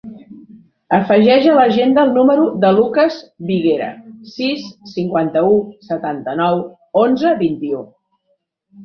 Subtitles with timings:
[0.97, 3.17] Afegeix a l'agenda el número del Lucas
[3.49, 3.89] Viguera:
[4.37, 4.63] sis,
[4.95, 5.53] cinquanta-u,
[5.89, 6.63] setanta-nou,
[7.03, 7.85] onze, vint-i-u.